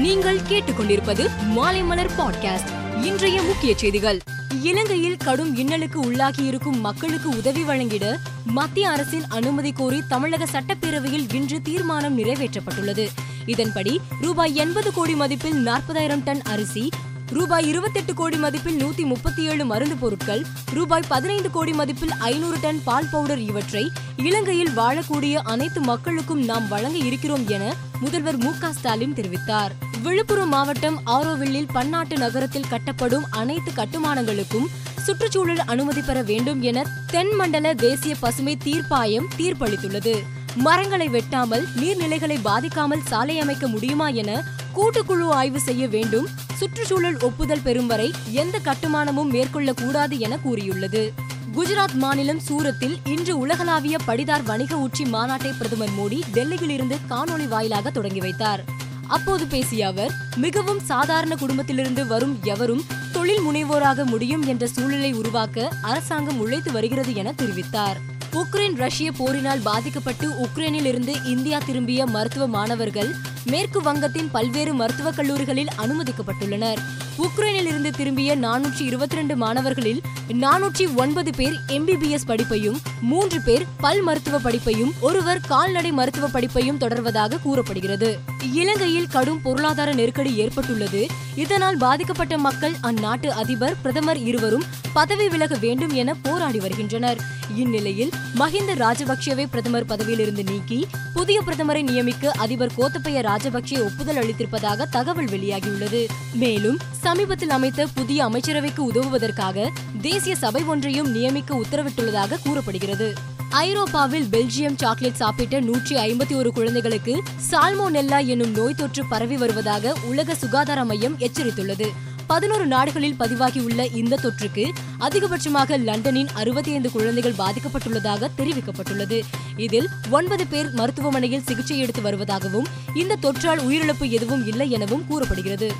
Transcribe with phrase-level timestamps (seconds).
[0.00, 4.20] நீங்கள் கேட்டுக்கொண்டிருப்பது மாலைமலர் பாட்காஸ்ட் இன்றைய முக்கிய செய்திகள்.
[4.62, 12.18] இலங்கையில் கடும் இன்னலுக்கு உள்ளாகியிருக்கும் மக்களுக்கு உதவி வழங்கிட மத்திய அரசின் அனுமதி கோரி தமிழக சட்டப்பேரவையில் இன்று தீர்மானம்
[12.18, 13.08] நிறைவேற்றப்பட்டுள்ளது.
[13.46, 16.88] இதன்படி ரூபாய் எண்பது கோடி மதிப்பில் நாற்பதாயிரம் டன் அரிசி
[17.26, 20.44] ரூபாய் இருபத்தெட்டு கோடி மதிப்பில் நூத்தி முப்பத்தி ஏழு மருந்து பொருட்கள்
[20.74, 26.98] ரூபாய் பதினைந்து கோடி மதிப்பில் ஐநூறு டன் பால் பவுடர் இவற்றை இலங்கையில் வாழக்கூடிய அனைத்து மக்களுக்கும் நாம் வழங்க
[26.98, 29.70] இருக்கிறோம் என முதல்வர் மு க ஸ்டாலின் தெரிவித்தார்.
[30.02, 34.66] விழுப்புரம் மாவட்டம் ஆரோவில்லில் பன்னாட்டு நகரத்தில் கட்டப்படும் அனைத்து கட்டுமானங்களுக்கும்
[35.02, 40.22] சுற்றுச்சூழல் அனுமதி பெற வேண்டும் என தென்மண்டல தேசிய பசுமை தீர்ப்பாயம் தீர்ப்பளித்துள்ளது.
[40.54, 44.44] மரங்களை வெட்டாமல் நீர்நிலைகளை பாதிக்காமல் சாலை அமைக்க முடியுமா என
[44.76, 46.26] கூட்டுக்குழு ஆய்வு செய்ய வேண்டும்.
[46.54, 51.12] சுற்றுச்சூழல் ஒப்புதல் பெறும் வரை எந்த கட்டுமானமும் மேற்கொள்ளக்கூடாது என கூறியுள்ளது.
[51.54, 57.90] குஜராத் மாநிலம் சூரத்தில் இன்று உலகளாவிய படிதார் வணிக உச்சி மாநாட்டை பிரதமர் மோடி டெல்லியில் இருந்து காணொலி வாயிலாக
[57.90, 58.78] தொடங்கி வைத்தார்.
[59.10, 66.38] அப்போது பேசிய அவர் மிகவும் சாதாரண குடும்பத்திலிருந்து வரும் எவரும் தொழில் முனைவோராக முடியும் என்ற சூழலை உருவாக்க அரசாங்கம்
[66.38, 67.98] உழைத்து வருகிறது என தெரிவித்தார்.
[68.32, 73.10] உக்ரைன் ரஷ்ய போரினால் பாதிக்கப்பட்டு உக்ரைனில் இருந்து இந்தியா திரும்பிய மருத்துவ மாணவர்கள்
[73.44, 76.78] மேற்கு வங்கத்தின் பல்வேறு மருத்துவக் கல்லூரிகளில் அனுமதிக்கப்பட்டுள்ளனர்.
[77.18, 80.00] உக்ரைனில் இருந்து திரும்பிய நானூற்றி இருபத்தி ரெண்டு மாணவர்களில்
[80.32, 87.42] நானூற்றி ஒன்பது பேர் எம்பிபிஎஸ் படிப்பையும் மூன்று பேர் பல் மருத்துவ படிப்பையும் ஒருவர் கால்நடை மருத்துவ படிப்பையும் தொடர்வதாக
[87.42, 88.18] கூறப்படுகிறது.
[88.52, 91.06] இலங்கையில் கடும் பொருளாதார நெருக்கடி ஏற்பட்டுள்ளது.
[91.34, 97.20] இதனால் பாதிக்கப்பட்ட மக்கள் அந்நாட்டு அதிபர் பிரதமர் இருவரும் பதவி விலக வேண்டும் என போராடி வருகின்றனர்.
[97.56, 105.24] இந்நிலையில் மஹிந்த ராஜபக்சேவை பிரதமர் பதவியிலிருந்து நீக்கி புதிய பிரதமரை நியமிக்க அதிபர் கோத்தபய ராஜபக்சே ஒப்புதல் அளித்திருப்பதாக தகவல்
[105.24, 106.06] வெளியாகியுள்ளது.
[106.32, 113.14] மேலும் சமீபத்தில் அமைத்த புதிய அமைச்சரவைக்கு உதவுவதற்காக தேசிய சபை ஒன்றையும் நியமிக்க உத்தரவிட்டுள்ளதாக கூறப்படுகிறது.
[113.50, 120.34] ஐரோப்பாவில் பெல்ஜியம் சாக்லேட் சாப்பிட்ட நூற்றி ஐம்பத்தி ஒரு குழந்தைகளுக்கு சால்மோனெல்லா என்னும் நோய் தொற்று பரவி வருவதாக உலக
[120.34, 121.88] சுகாதார மையம் எச்சரித்துள்ளது.
[122.32, 129.22] பதினோரு நாடுகளில் பதிவாகியுள்ள இந்த தொற்றுக்கு அதிகபட்சமாக லண்டனின் அறுபத்தி ஐந்து குழந்தைகள் பாதிக்கப்பட்டுள்ளதாக தெரிவிக்கப்பட்டுள்ளது.
[129.56, 135.72] இதில் ஒன்பது பேர் மருத்துவமனையில் சிகிச்சை எடுத்து வருவதாகவும் இந்த தொற்றால் உயிரிழப்பு எதுவும் இல்லை எனவும் கூறப்படுகிறது.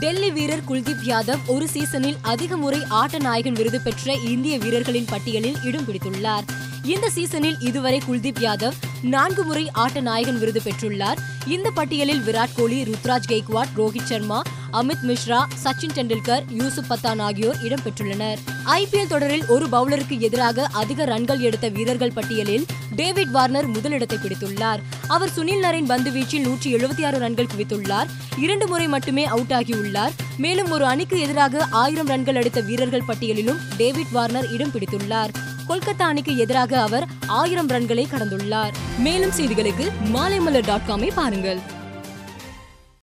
[0.00, 5.56] டெல்லி வீரர் குல்தீப் யாதவ் ஒரு சீசனில் அதிக முறை ஆட்ட நாயகன் விருது பெற்ற இந்திய வீரர்களின் பட்டியலில்
[5.62, 6.44] இடம் பிடித்துள்ளார்.
[6.82, 11.16] இந்த சீசனில் இதுவரை குல்தீப் யாதவ் நான்கு முறை ஆட்ட நாயகன் விருது பெற்றுள்ளார்.
[11.46, 14.42] இந்த பட்டியலில் விராட் கோலி ருத்ராஜ் கெய்க்வாட் ரோஹித் சர்மா
[14.76, 21.38] அமித் மிஸ்ரா சச்சின் டெண்டுல்கர் யூசுப் பத்தான் ஆகியோர் இடம்பெற்றுள்ளனர் ஐபிஎல் தொடரில் ஒரு பவுலருக்கு எதிராக அதிக ரன்கள்
[21.38, 22.64] எடுத்த வீரர்கள் பட்டியலில்
[22.96, 24.78] டேவிட் வார்னர் முதலிடத்தை பிடித்துள்ளார்.
[25.08, 28.06] அவர் சுனில் நரேன் பந்து வீச்சில் நூற்றி எழுபத்தி ஆறு ரன்கள் குவித்துள்ளார்.
[28.38, 30.10] இரண்டு முறை மட்டுமே அவுட் ஆகியுள்ளார்.
[30.36, 35.28] மேலும் ஒரு அணிக்கு எதிராக ஆயிரம் ரன்கள் அடித்த வீரர்கள் பட்டியலிலும் டேவிட் வார்னர் இடம் பிடித்துள்ளார்.
[35.68, 38.72] கொல்கத்தா அணிக்கு எதிராக அவர் ஆயிரம் ரன்களை கடந்துள்ளார்.
[38.98, 41.74] மேலும் செய்திகளுக்கு மாலைமலர் டாட் காமை பாருங்கள்.